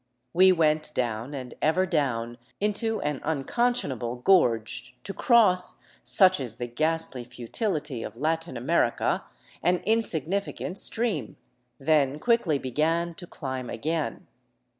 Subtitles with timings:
[0.33, 6.65] We went down and ever down into an unconscionable gorge, to cross— such is the
[6.65, 9.25] ghastly futility of Latin America—
[9.61, 11.37] an insignificant stream;
[11.79, 14.25] then quickly began to climb again.